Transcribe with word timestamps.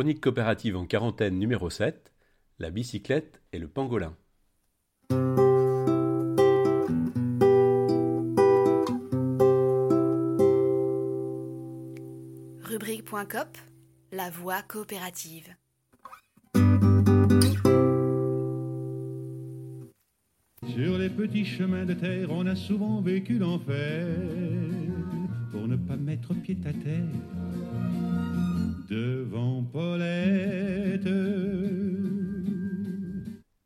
Chronique 0.00 0.22
coopérative 0.22 0.76
en 0.78 0.86
quarantaine 0.86 1.38
numéro 1.38 1.68
7, 1.68 2.10
la 2.58 2.70
bicyclette 2.70 3.42
et 3.52 3.58
le 3.58 3.68
pangolin. 3.68 4.16
Rubrique.cop, 12.62 13.58
la 14.12 14.30
voie 14.30 14.62
coopérative. 14.62 15.54
Sur 20.66 20.96
les 20.96 21.10
petits 21.10 21.44
chemins 21.44 21.84
de 21.84 21.92
terre, 21.92 22.30
on 22.30 22.46
a 22.46 22.56
souvent 22.56 23.02
vécu 23.02 23.38
l'enfer 23.38 24.16
pour 25.52 25.68
ne 25.68 25.76
pas 25.76 25.96
mettre 25.96 26.32
pied 26.32 26.56
à 26.64 26.72
terre 26.72 27.04
devant 28.90 29.62
Paulette. 29.62 31.08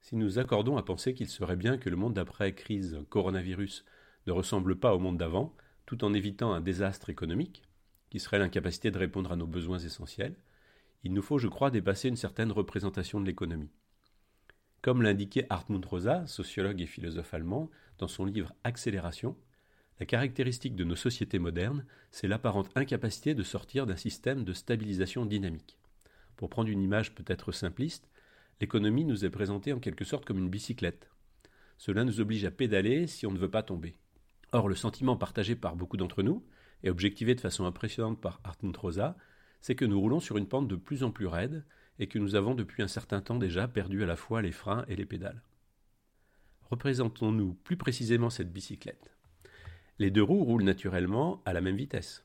Si 0.00 0.16
nous 0.16 0.38
accordons 0.38 0.76
à 0.76 0.82
penser 0.82 1.14
qu'il 1.14 1.28
serait 1.28 1.56
bien 1.56 1.78
que 1.78 1.88
le 1.88 1.96
monde 1.96 2.12
d'après-crise 2.12 3.00
coronavirus 3.08 3.86
ne 4.26 4.32
ressemble 4.32 4.76
pas 4.76 4.94
au 4.94 4.98
monde 4.98 5.16
d'avant, 5.16 5.56
tout 5.86 6.04
en 6.04 6.12
évitant 6.12 6.52
un 6.52 6.60
désastre 6.60 7.08
économique, 7.08 7.62
qui 8.10 8.20
serait 8.20 8.38
l'incapacité 8.38 8.90
de 8.90 8.98
répondre 8.98 9.32
à 9.32 9.36
nos 9.36 9.46
besoins 9.46 9.78
essentiels, 9.78 10.36
il 11.04 11.14
nous 11.14 11.22
faut, 11.22 11.38
je 11.38 11.48
crois, 11.48 11.70
dépasser 11.70 12.08
une 12.08 12.16
certaine 12.16 12.52
représentation 12.52 13.18
de 13.18 13.26
l'économie. 13.26 13.72
Comme 14.82 15.00
l'indiquait 15.00 15.46
Hartmut 15.48 15.84
Rosa, 15.84 16.26
sociologue 16.26 16.82
et 16.82 16.86
philosophe 16.86 17.32
allemand, 17.32 17.70
dans 17.98 18.08
son 18.08 18.26
livre 18.26 18.54
Accélération, 18.62 19.36
la 20.00 20.06
caractéristique 20.06 20.74
de 20.74 20.84
nos 20.84 20.96
sociétés 20.96 21.38
modernes, 21.38 21.84
c'est 22.10 22.28
l'apparente 22.28 22.70
incapacité 22.74 23.34
de 23.34 23.42
sortir 23.42 23.86
d'un 23.86 23.96
système 23.96 24.44
de 24.44 24.52
stabilisation 24.52 25.24
dynamique. 25.24 25.78
Pour 26.36 26.50
prendre 26.50 26.68
une 26.68 26.82
image 26.82 27.14
peut-être 27.14 27.52
simpliste, 27.52 28.10
l'économie 28.60 29.04
nous 29.04 29.24
est 29.24 29.30
présentée 29.30 29.72
en 29.72 29.78
quelque 29.78 30.04
sorte 30.04 30.24
comme 30.24 30.38
une 30.38 30.50
bicyclette. 30.50 31.10
Cela 31.78 32.04
nous 32.04 32.20
oblige 32.20 32.44
à 32.44 32.50
pédaler 32.50 33.06
si 33.06 33.26
on 33.26 33.30
ne 33.30 33.38
veut 33.38 33.50
pas 33.50 33.62
tomber. 33.62 33.96
Or, 34.52 34.68
le 34.68 34.74
sentiment 34.74 35.16
partagé 35.16 35.54
par 35.54 35.76
beaucoup 35.76 35.96
d'entre 35.96 36.22
nous, 36.22 36.44
et 36.82 36.90
objectivé 36.90 37.34
de 37.34 37.40
façon 37.40 37.64
impressionnante 37.64 38.20
par 38.20 38.40
Hartmut 38.44 38.76
Rosa, 38.76 39.16
c'est 39.60 39.74
que 39.74 39.84
nous 39.84 39.98
roulons 39.98 40.20
sur 40.20 40.36
une 40.36 40.46
pente 40.46 40.68
de 40.68 40.76
plus 40.76 41.02
en 41.02 41.10
plus 41.10 41.26
raide 41.26 41.64
et 41.98 42.08
que 42.08 42.18
nous 42.18 42.34
avons 42.34 42.54
depuis 42.54 42.82
un 42.82 42.88
certain 42.88 43.20
temps 43.20 43.38
déjà 43.38 43.66
perdu 43.68 44.02
à 44.02 44.06
la 44.06 44.16
fois 44.16 44.42
les 44.42 44.52
freins 44.52 44.84
et 44.88 44.96
les 44.96 45.06
pédales. 45.06 45.42
Représentons-nous 46.70 47.54
plus 47.54 47.76
précisément 47.76 48.30
cette 48.30 48.52
bicyclette? 48.52 49.13
Les 49.98 50.10
deux 50.10 50.22
roues 50.22 50.44
roulent 50.44 50.64
naturellement 50.64 51.40
à 51.44 51.52
la 51.52 51.60
même 51.60 51.76
vitesse. 51.76 52.24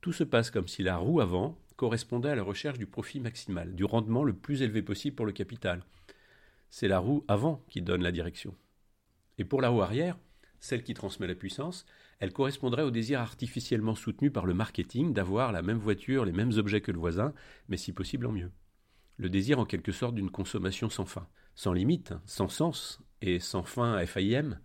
Tout 0.00 0.12
se 0.12 0.24
passe 0.24 0.50
comme 0.50 0.68
si 0.68 0.82
la 0.82 0.96
roue 0.96 1.20
avant 1.20 1.56
correspondait 1.76 2.30
à 2.30 2.34
la 2.34 2.42
recherche 2.42 2.78
du 2.78 2.86
profit 2.86 3.20
maximal, 3.20 3.74
du 3.74 3.84
rendement 3.84 4.24
le 4.24 4.32
plus 4.32 4.62
élevé 4.62 4.82
possible 4.82 5.14
pour 5.14 5.26
le 5.26 5.32
capital. 5.32 5.84
C'est 6.70 6.88
la 6.88 6.98
roue 6.98 7.24
avant 7.28 7.64
qui 7.70 7.82
donne 7.82 8.02
la 8.02 8.10
direction. 8.10 8.54
Et 9.38 9.44
pour 9.44 9.62
la 9.62 9.68
roue 9.68 9.82
arrière, 9.82 10.18
celle 10.58 10.82
qui 10.82 10.94
transmet 10.94 11.28
la 11.28 11.36
puissance, 11.36 11.86
elle 12.18 12.32
correspondrait 12.32 12.82
au 12.82 12.90
désir 12.90 13.20
artificiellement 13.20 13.94
soutenu 13.94 14.32
par 14.32 14.44
le 14.44 14.54
marketing 14.54 15.12
d'avoir 15.12 15.52
la 15.52 15.62
même 15.62 15.78
voiture, 15.78 16.24
les 16.24 16.32
mêmes 16.32 16.52
objets 16.56 16.80
que 16.80 16.90
le 16.90 16.98
voisin, 16.98 17.32
mais 17.68 17.76
si 17.76 17.92
possible 17.92 18.26
en 18.26 18.32
mieux. 18.32 18.50
Le 19.18 19.28
désir 19.28 19.60
en 19.60 19.64
quelque 19.64 19.92
sorte 19.92 20.16
d'une 20.16 20.30
consommation 20.30 20.90
sans 20.90 21.06
fin, 21.06 21.28
sans 21.54 21.72
limite, 21.72 22.14
sans 22.24 22.48
sens 22.48 23.00
et 23.22 23.38
sans 23.38 23.62
fin 23.62 24.04
FIM, 24.04 24.58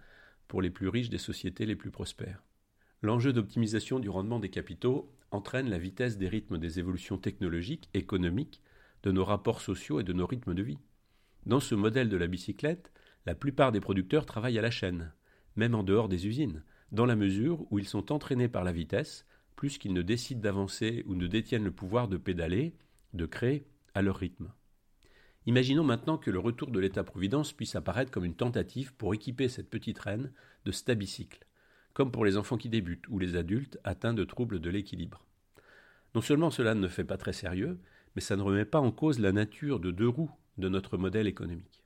pour 0.47 0.61
les 0.61 0.69
plus 0.69 0.87
riches 0.87 1.09
des 1.09 1.17
sociétés 1.17 1.65
les 1.65 1.75
plus 1.75 1.91
prospères. 1.91 2.43
L'enjeu 3.01 3.33
d'optimisation 3.33 3.99
du 3.99 4.09
rendement 4.09 4.39
des 4.39 4.49
capitaux 4.49 5.11
entraîne 5.31 5.69
la 5.69 5.77
vitesse 5.77 6.17
des 6.17 6.29
rythmes 6.29 6.57
des 6.57 6.79
évolutions 6.79 7.17
technologiques, 7.17 7.89
économiques, 7.93 8.61
de 9.03 9.11
nos 9.11 9.25
rapports 9.25 9.61
sociaux 9.61 9.99
et 9.99 10.03
de 10.03 10.13
nos 10.13 10.25
rythmes 10.25 10.53
de 10.53 10.63
vie. 10.63 10.79
Dans 11.45 11.59
ce 11.59 11.75
modèle 11.75 12.09
de 12.09 12.17
la 12.17 12.27
bicyclette, 12.27 12.91
la 13.25 13.35
plupart 13.35 13.71
des 13.71 13.81
producteurs 13.81 14.25
travaillent 14.25 14.59
à 14.59 14.61
la 14.61 14.71
chaîne, 14.71 15.11
même 15.55 15.75
en 15.75 15.83
dehors 15.83 16.07
des 16.07 16.27
usines, 16.27 16.63
dans 16.91 17.05
la 17.05 17.15
mesure 17.15 17.65
où 17.71 17.79
ils 17.79 17.87
sont 17.87 18.11
entraînés 18.11 18.47
par 18.47 18.63
la 18.63 18.71
vitesse, 18.71 19.25
plus 19.55 19.77
qu'ils 19.77 19.93
ne 19.93 20.01
décident 20.01 20.41
d'avancer 20.41 21.03
ou 21.07 21.15
ne 21.15 21.27
détiennent 21.27 21.63
le 21.63 21.71
pouvoir 21.71 22.07
de 22.07 22.17
pédaler, 22.17 22.75
de 23.13 23.25
créer 23.25 23.65
à 23.93 24.01
leur 24.01 24.17
rythme. 24.17 24.51
Imaginons 25.45 25.83
maintenant 25.83 26.17
que 26.17 26.31
le 26.31 26.39
retour 26.39 26.71
de 26.71 26.79
l'État-providence 26.79 27.51
puisse 27.51 27.75
apparaître 27.75 28.11
comme 28.11 28.25
une 28.25 28.35
tentative 28.35 28.93
pour 28.93 29.13
équiper 29.13 29.49
cette 29.49 29.69
petite 29.69 29.99
reine 29.99 30.31
de 30.65 30.71
stabicycle, 30.71 31.45
comme 31.93 32.11
pour 32.11 32.23
les 32.23 32.37
enfants 32.37 32.57
qui 32.57 32.69
débutent 32.69 33.07
ou 33.09 33.19
les 33.19 33.35
adultes 33.35 33.77
atteints 33.83 34.13
de 34.13 34.23
troubles 34.23 34.59
de 34.59 34.69
l'équilibre. 34.69 35.25
Non 36.15 36.21
seulement 36.21 36.49
cela 36.49 36.75
ne 36.75 36.87
fait 36.87 37.03
pas 37.03 37.17
très 37.17 37.33
sérieux, 37.33 37.77
mais 38.15 38.21
ça 38.21 38.37
ne 38.37 38.41
remet 38.41 38.65
pas 38.65 38.79
en 38.79 38.91
cause 38.91 39.19
la 39.19 39.31
nature 39.31 39.79
de 39.79 39.91
deux 39.91 40.07
roues 40.07 40.31
de 40.57 40.69
notre 40.69 40.97
modèle 40.97 41.27
économique. 41.27 41.83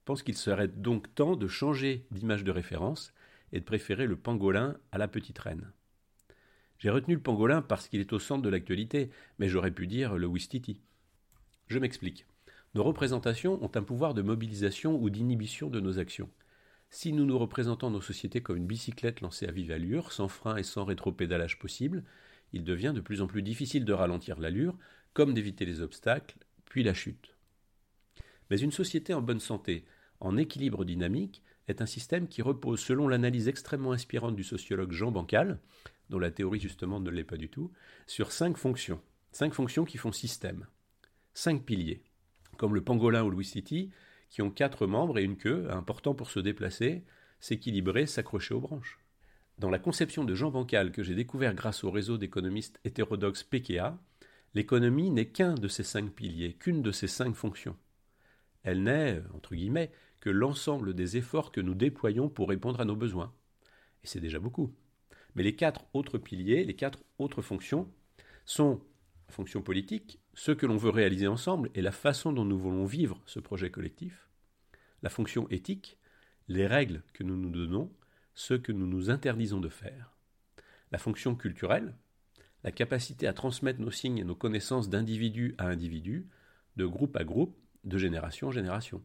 Je 0.00 0.04
pense 0.04 0.22
qu'il 0.22 0.36
serait 0.36 0.68
donc 0.68 1.14
temps 1.14 1.36
de 1.36 1.46
changer 1.46 2.04
d'image 2.10 2.44
de 2.44 2.50
référence 2.50 3.14
et 3.52 3.60
de 3.60 3.64
préférer 3.64 4.06
le 4.06 4.16
pangolin 4.16 4.76
à 4.92 4.98
la 4.98 5.08
petite 5.08 5.38
reine. 5.38 5.72
J'ai 6.78 6.90
retenu 6.90 7.14
le 7.14 7.20
pangolin 7.20 7.62
parce 7.62 7.88
qu'il 7.88 8.00
est 8.00 8.12
au 8.12 8.18
centre 8.18 8.42
de 8.42 8.48
l'actualité, 8.48 9.10
mais 9.38 9.48
j'aurais 9.48 9.70
pu 9.70 9.86
dire 9.86 10.16
le 10.16 10.26
Wistiti. 10.26 10.80
Je 11.68 11.78
m'explique. 11.78 12.26
Nos 12.74 12.84
représentations 12.84 13.62
ont 13.64 13.70
un 13.74 13.82
pouvoir 13.82 14.14
de 14.14 14.22
mobilisation 14.22 14.96
ou 14.96 15.10
d'inhibition 15.10 15.70
de 15.70 15.80
nos 15.80 15.98
actions. 15.98 16.30
Si 16.88 17.12
nous 17.12 17.24
nous 17.24 17.38
représentons 17.38 17.90
nos 17.90 18.00
sociétés 18.00 18.42
comme 18.42 18.56
une 18.56 18.66
bicyclette 18.66 19.20
lancée 19.20 19.46
à 19.46 19.52
vive 19.52 19.72
allure, 19.72 20.12
sans 20.12 20.28
frein 20.28 20.56
et 20.56 20.62
sans 20.62 20.84
rétropédalage 20.84 21.58
possible, 21.58 22.04
il 22.52 22.62
devient 22.62 22.92
de 22.94 23.00
plus 23.00 23.22
en 23.22 23.26
plus 23.26 23.42
difficile 23.42 23.84
de 23.84 23.92
ralentir 23.92 24.38
l'allure, 24.38 24.76
comme 25.14 25.34
d'éviter 25.34 25.64
les 25.64 25.80
obstacles, 25.80 26.36
puis 26.64 26.84
la 26.84 26.94
chute. 26.94 27.36
Mais 28.50 28.60
une 28.60 28.72
société 28.72 29.14
en 29.14 29.22
bonne 29.22 29.40
santé, 29.40 29.84
en 30.20 30.36
équilibre 30.36 30.84
dynamique, 30.84 31.42
est 31.66 31.82
un 31.82 31.86
système 31.86 32.28
qui 32.28 32.42
repose, 32.42 32.80
selon 32.80 33.08
l'analyse 33.08 33.48
extrêmement 33.48 33.92
inspirante 33.92 34.36
du 34.36 34.44
sociologue 34.44 34.92
Jean 34.92 35.10
Bancal, 35.10 35.60
dont 36.08 36.18
la 36.18 36.30
théorie 36.30 36.60
justement 36.60 37.00
ne 37.00 37.10
l'est 37.10 37.24
pas 37.24 37.36
du 37.36 37.48
tout, 37.48 37.72
sur 38.06 38.32
cinq 38.32 38.56
fonctions. 38.56 39.00
Cinq 39.32 39.54
fonctions 39.54 39.84
qui 39.84 39.98
font 39.98 40.12
système. 40.12 40.66
Cinq 41.34 41.64
piliers 41.64 42.02
comme 42.60 42.74
le 42.74 42.84
pangolin 42.84 43.24
ou 43.24 43.30
le 43.30 43.42
City, 43.42 43.90
qui 44.28 44.42
ont 44.42 44.50
quatre 44.50 44.86
membres 44.86 45.18
et 45.18 45.24
une 45.24 45.38
queue, 45.38 45.66
important 45.70 46.14
pour 46.14 46.30
se 46.30 46.40
déplacer, 46.40 47.04
s'équilibrer, 47.40 48.04
s'accrocher 48.04 48.52
aux 48.52 48.60
branches. 48.60 49.00
Dans 49.56 49.70
la 49.70 49.78
conception 49.78 50.24
de 50.24 50.34
Jean 50.34 50.50
Bancal 50.50 50.92
que 50.92 51.02
j'ai 51.02 51.14
découvert 51.14 51.54
grâce 51.54 51.84
au 51.84 51.90
réseau 51.90 52.18
d'économistes 52.18 52.78
hétérodoxes 52.84 53.44
PKA, 53.44 53.98
l'économie 54.52 55.08
n'est 55.08 55.30
qu'un 55.30 55.54
de 55.54 55.68
ces 55.68 55.82
cinq 55.82 56.10
piliers, 56.10 56.52
qu'une 56.52 56.82
de 56.82 56.92
ces 56.92 57.06
cinq 57.06 57.34
fonctions. 57.34 57.78
Elle 58.62 58.82
n'est, 58.82 59.22
entre 59.32 59.54
guillemets, 59.54 59.90
que 60.20 60.28
l'ensemble 60.28 60.92
des 60.92 61.16
efforts 61.16 61.52
que 61.52 61.62
nous 61.62 61.74
déployons 61.74 62.28
pour 62.28 62.50
répondre 62.50 62.82
à 62.82 62.84
nos 62.84 62.94
besoins. 62.94 63.32
Et 64.04 64.06
c'est 64.06 64.20
déjà 64.20 64.38
beaucoup. 64.38 64.70
Mais 65.34 65.44
les 65.44 65.56
quatre 65.56 65.86
autres 65.94 66.18
piliers, 66.18 66.64
les 66.64 66.76
quatre 66.76 66.98
autres 67.18 67.40
fonctions, 67.40 67.90
sont 68.44 68.82
fonction 69.30 69.62
politique, 69.62 70.20
ce 70.34 70.52
que 70.52 70.66
l'on 70.66 70.76
veut 70.76 70.90
réaliser 70.90 71.26
ensemble 71.26 71.70
et 71.74 71.82
la 71.82 71.92
façon 71.92 72.32
dont 72.32 72.44
nous 72.44 72.58
voulons 72.58 72.84
vivre 72.84 73.20
ce 73.26 73.40
projet 73.40 73.70
collectif, 73.70 74.28
la 75.02 75.10
fonction 75.10 75.48
éthique, 75.48 75.98
les 76.48 76.66
règles 76.66 77.02
que 77.12 77.22
nous 77.22 77.36
nous 77.36 77.50
donnons, 77.50 77.92
ce 78.34 78.54
que 78.54 78.72
nous 78.72 78.86
nous 78.86 79.10
interdisons 79.10 79.60
de 79.60 79.68
faire, 79.68 80.16
la 80.92 80.98
fonction 80.98 81.34
culturelle, 81.34 81.94
la 82.64 82.72
capacité 82.72 83.26
à 83.26 83.32
transmettre 83.32 83.80
nos 83.80 83.90
signes 83.90 84.18
et 84.18 84.24
nos 84.24 84.34
connaissances 84.34 84.88
d'individu 84.88 85.54
à 85.58 85.66
individu, 85.66 86.28
de 86.76 86.86
groupe 86.86 87.16
à 87.16 87.24
groupe, 87.24 87.56
de 87.84 87.98
génération 87.98 88.48
en 88.48 88.52
génération. 88.52 89.02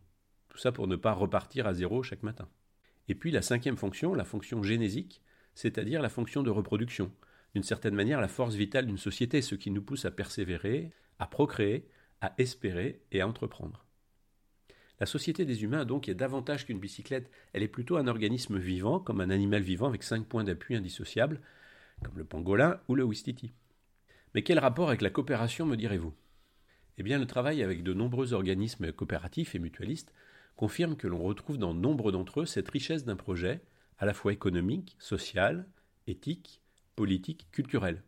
Tout 0.49 0.57
ça 0.57 0.71
pour 0.71 0.87
ne 0.87 0.95
pas 0.95 1.13
repartir 1.13 1.67
à 1.67 1.73
zéro 1.73 2.03
chaque 2.03 2.23
matin. 2.23 2.47
Et 3.07 3.15
puis 3.15 3.31
la 3.31 3.41
cinquième 3.41 3.77
fonction, 3.77 4.13
la 4.13 4.25
fonction 4.25 4.63
génésique, 4.63 5.21
c'est-à-dire 5.53 6.01
la 6.01 6.09
fonction 6.09 6.43
de 6.43 6.49
reproduction, 6.49 7.11
d'une 7.55 7.63
certaine 7.63 7.95
manière 7.95 8.19
la 8.19 8.27
force 8.27 8.55
vitale 8.55 8.85
d'une 8.85 8.97
société, 8.97 9.41
ce 9.41 9.55
qui 9.55 9.71
nous 9.71 9.81
pousse 9.81 10.03
à 10.03 10.11
persévérer, 10.11 10.91
à 11.19 11.25
procréer, 11.25 11.87
à 12.19 12.33
espérer 12.37 13.01
et 13.13 13.21
à 13.21 13.27
entreprendre. 13.27 13.85
La 14.99 15.05
société 15.05 15.45
des 15.45 15.63
humains 15.63 15.85
donc 15.85 16.09
est 16.09 16.15
davantage 16.15 16.65
qu'une 16.65 16.81
bicyclette, 16.81 17.31
elle 17.53 17.63
est 17.63 17.69
plutôt 17.69 17.95
un 17.95 18.07
organisme 18.07 18.57
vivant, 18.57 18.99
comme 18.99 19.21
un 19.21 19.29
animal 19.29 19.61
vivant 19.61 19.87
avec 19.87 20.03
cinq 20.03 20.25
points 20.25 20.43
d'appui 20.43 20.75
indissociables, 20.75 21.39
comme 22.03 22.17
le 22.17 22.25
pangolin 22.25 22.81
ou 22.89 22.95
le 22.95 23.05
wistiti. 23.05 23.53
Mais 24.33 24.41
quel 24.41 24.59
rapport 24.59 24.89
avec 24.89 25.01
la 25.01 25.09
coopération, 25.09 25.65
me 25.65 25.77
direz-vous? 25.77 26.13
Eh 26.97 27.03
bien, 27.03 27.19
le 27.19 27.25
travail 27.25 27.63
avec 27.63 27.83
de 27.83 27.93
nombreux 27.93 28.33
organismes 28.33 28.91
coopératifs 28.91 29.55
et 29.55 29.59
mutualistes 29.59 30.13
confirme 30.57 30.97
que 30.97 31.07
l'on 31.07 31.23
retrouve 31.23 31.57
dans 31.57 31.73
nombre 31.73 32.11
d'entre 32.11 32.41
eux 32.41 32.45
cette 32.45 32.69
richesse 32.69 33.05
d'un 33.05 33.15
projet, 33.15 33.61
à 33.97 34.05
la 34.05 34.13
fois 34.13 34.33
économique, 34.33 34.97
social, 34.99 35.65
éthique, 36.07 36.61
politique, 36.95 37.47
culturelle. 37.51 38.03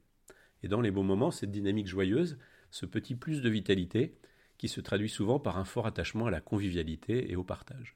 Et 0.63 0.67
dans 0.67 0.81
les 0.81 0.91
bons 0.91 1.03
moments, 1.03 1.31
cette 1.31 1.51
dynamique 1.51 1.87
joyeuse, 1.87 2.37
ce 2.71 2.85
petit 2.85 3.15
plus 3.15 3.41
de 3.41 3.49
vitalité, 3.49 4.17
qui 4.57 4.67
se 4.67 4.81
traduit 4.81 5.09
souvent 5.09 5.39
par 5.39 5.57
un 5.57 5.65
fort 5.65 5.85
attachement 5.85 6.25
à 6.25 6.31
la 6.31 6.41
convivialité 6.41 7.31
et 7.31 7.35
au 7.35 7.43
partage. 7.43 7.95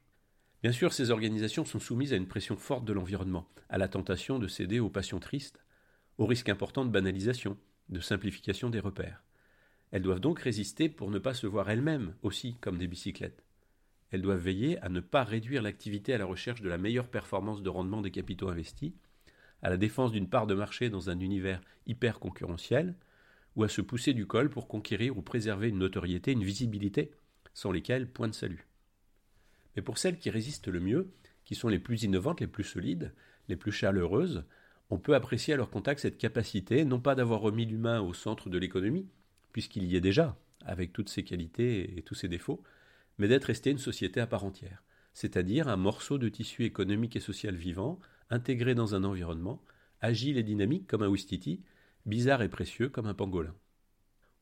Bien 0.62 0.72
sûr, 0.72 0.94
ces 0.94 1.10
organisations 1.10 1.66
sont 1.66 1.80
soumises 1.80 2.14
à 2.14 2.18
une 2.18 2.28
pression 2.28 2.56
forte 2.56 2.86
de 2.86 2.94
l'environnement, 2.94 3.50
à 3.70 3.80
la 3.80 3.88
tentation 3.88 4.38
de 4.38 4.48
céder 4.48 4.80
aux 4.80 4.90
passions 4.90 5.20
tristes, 5.20 5.64
au 6.20 6.28
risque 6.28 6.50
important 6.50 6.86
de 6.86 6.92
banalisation, 6.92 7.58
de 7.90 8.00
simplification 8.00 8.70
des 8.70 8.80
repères. 8.80 9.24
Elles 9.90 10.04
doivent 10.04 10.20
donc 10.20 10.40
résister 10.40 10.88
pour 10.88 11.10
ne 11.10 11.20
pas 11.20 11.34
se 11.34 11.48
voir 11.48 11.70
elles-mêmes 11.70 12.14
aussi 12.22 12.58
comme 12.62 12.78
des 12.78 12.88
bicyclettes. 12.88 13.44
Elles 14.12 14.22
doivent 14.22 14.44
veiller 14.44 14.78
à 14.80 14.90
ne 14.90 15.00
pas 15.00 15.24
réduire 15.24 15.64
l'activité 15.64 16.14
à 16.14 16.18
la 16.18 16.26
recherche 16.26 16.62
de 16.62 16.70
la 16.70 16.78
meilleure 16.78 17.10
performance 17.10 17.64
de 17.64 17.70
rendement 17.70 18.02
des 18.02 18.12
capitaux 18.12 18.50
investis, 18.50 18.94
à 19.62 19.70
la 19.70 19.78
défense 19.78 20.12
d'une 20.12 20.30
part 20.30 20.48
de 20.48 20.56
marché 20.56 20.90
dans 20.90 21.10
un 21.10 21.20
univers 21.20 21.62
hyper 21.86 22.20
concurrentiel, 22.20 22.96
ou 23.56 23.64
à 23.64 23.70
se 23.70 23.82
pousser 23.82 24.14
du 24.14 24.26
col 24.26 24.50
pour 24.50 24.68
conquérir 24.68 25.18
ou 25.18 25.22
préserver 25.22 25.70
une 25.70 25.80
notoriété, 25.80 26.32
une 26.32 26.44
visibilité, 26.44 27.12
sans 27.54 27.72
lesquelles 27.72 28.08
point 28.08 28.28
de 28.28 28.34
salut. 28.34 28.66
Mais 29.76 29.82
pour 29.82 29.98
celles 29.98 30.18
qui 30.18 30.30
résistent 30.30 30.68
le 30.68 30.80
mieux, 30.80 31.12
qui 31.44 31.56
sont 31.56 31.68
les 31.68 31.80
plus 31.80 32.04
innovantes, 32.04 32.40
les 32.40 32.48
plus 32.48 32.64
solides, 32.64 33.14
les 33.50 33.56
plus 33.56 33.72
chaleureuses, 33.72 34.46
on 34.90 34.98
peut 34.98 35.16
apprécier 35.16 35.54
à 35.54 35.58
leur 35.58 35.70
contact 35.70 36.02
cette 36.02 36.18
capacité, 36.18 36.86
non 36.86 37.00
pas 37.00 37.16
d'avoir 37.16 37.42
remis 37.42 37.66
l'humain 37.66 38.02
au 38.02 38.14
centre 38.14 38.50
de 38.50 38.58
l'économie, 38.58 39.08
puisqu'il 39.52 39.86
y 39.86 39.96
est 39.96 40.02
déjà, 40.02 40.38
avec 40.66 40.94
toutes 40.94 41.10
ses 41.10 41.24
qualités 41.24 41.98
et 41.98 42.02
tous 42.02 42.16
ses 42.16 42.28
défauts, 42.28 42.64
mais 43.18 43.28
d'être 43.28 43.46
resté 43.46 43.72
une 43.72 43.78
société 43.78 44.20
à 44.20 44.28
part 44.28 44.46
entière, 44.46 44.84
c'est-à-dire 45.14 45.68
un 45.68 45.78
morceau 45.78 46.18
de 46.18 46.30
tissu 46.30 46.66
économique 46.66 47.16
et 47.16 47.22
social 47.22 47.56
vivant, 47.56 48.00
intégré 48.32 48.74
dans 48.74 48.96
un 48.96 49.04
environnement, 49.04 49.64
agile 50.02 50.38
et 50.38 50.44
dynamique 50.44 50.88
comme 50.88 51.04
un 51.04 51.08
Ouistiti, 51.08 51.62
bizarre 52.06 52.42
et 52.42 52.50
précieux 52.50 52.90
comme 52.90 53.06
un 53.06 53.14
pangolin. 53.14 53.54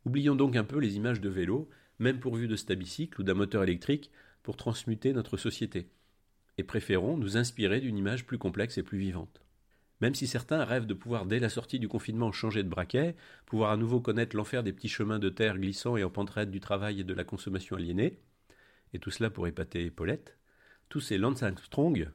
Oublions 0.05 0.35
donc 0.35 0.55
un 0.55 0.63
peu 0.63 0.79
les 0.79 0.95
images 0.95 1.19
de 1.19 1.29
vélo, 1.29 1.69
même 1.99 2.19
pourvues 2.19 2.47
de 2.47 2.55
stabicycle 2.55 3.19
ou 3.19 3.23
d'un 3.23 3.33
moteur 3.33 3.63
électrique, 3.63 4.11
pour 4.43 4.55
transmuter 4.55 5.11
notre 5.11 5.35
société, 5.35 5.89
et 6.57 6.63
préférons 6.63 7.17
nous 7.17 7.35
inspirer 7.35 7.81
d'une 7.81 7.97
image 7.97 8.25
plus 8.25 8.37
complexe 8.37 8.77
et 8.77 8.83
plus 8.83 8.97
vivante. 8.97 9.41
Même 10.01 10.15
si 10.15 10.27
certains 10.27 10.63
rêvent 10.63 10.85
de 10.85 10.93
pouvoir 10.93 11.25
dès 11.25 11.39
la 11.39 11.49
sortie 11.49 11.79
du 11.79 11.89
confinement 11.89 12.31
changer 12.31 12.63
de 12.63 12.69
braquet, 12.69 13.17
pouvoir 13.45 13.71
à 13.71 13.77
nouveau 13.77 13.99
connaître 13.99 14.35
l'enfer 14.35 14.63
des 14.63 14.71
petits 14.71 14.87
chemins 14.87 15.19
de 15.19 15.27
terre 15.27 15.57
glissants 15.57 15.97
et 15.97 16.05
en 16.05 16.09
pente 16.09 16.39
du 16.39 16.61
travail 16.61 17.01
et 17.01 17.03
de 17.03 17.13
la 17.13 17.25
consommation 17.25 17.75
aliénée, 17.75 18.21
et 18.93 18.99
tout 18.99 19.11
cela 19.11 19.29
pour 19.29 19.47
épater 19.47 19.91
Paulette, 19.91 20.37
tous 20.87 21.01
ces 21.01 21.17
Lance 21.17 21.43
Armstrong 21.43 22.09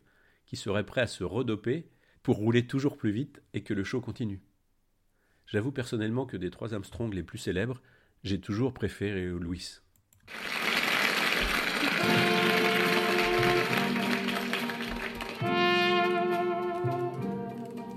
qui 0.54 0.60
seraient 0.60 0.86
prêts 0.86 1.00
à 1.00 1.08
se 1.08 1.24
redoper 1.24 1.84
pour 2.22 2.36
rouler 2.36 2.64
toujours 2.64 2.96
plus 2.96 3.10
vite 3.10 3.42
et 3.54 3.64
que 3.64 3.74
le 3.74 3.82
show 3.82 4.00
continue. 4.00 4.40
J'avoue 5.46 5.72
personnellement 5.72 6.26
que 6.26 6.36
des 6.36 6.50
trois 6.50 6.74
Armstrong 6.74 7.12
les 7.12 7.24
plus 7.24 7.38
célèbres, 7.38 7.82
j'ai 8.22 8.40
toujours 8.40 8.72
préféré 8.72 9.26
Louis. 9.26 9.80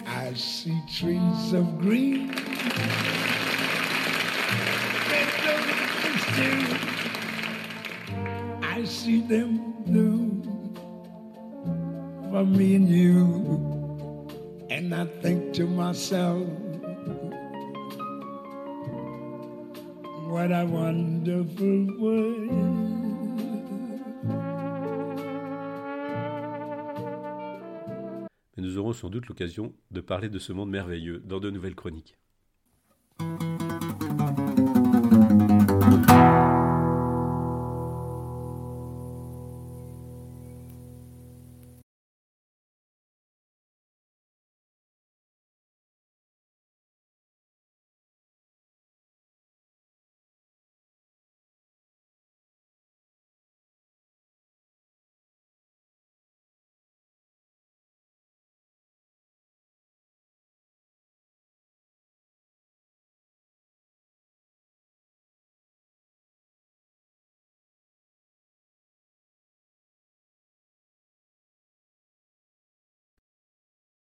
I 0.08 0.34
see 0.36 0.82
trees 0.92 1.54
of 1.54 1.78
green. 1.80 2.32
I 8.64 8.84
see 8.84 9.22
them 9.22 9.60
blue 9.86 10.27
you. 12.46 14.28
And 14.70 14.94
I 14.94 15.06
think 15.22 15.54
to 15.54 15.66
myself. 15.66 16.48
Mais 20.30 20.54
nous 28.58 28.78
aurons 28.78 28.94
sans 28.94 29.10
doute 29.10 29.28
l'occasion 29.28 29.74
de 29.92 30.02
parler 30.02 30.30
de 30.30 30.38
ce 30.38 30.54
monde 30.54 30.70
merveilleux 30.70 31.20
dans 31.26 31.40
de 31.40 31.50
nouvelles 31.50 31.76
chroniques. 31.76 32.18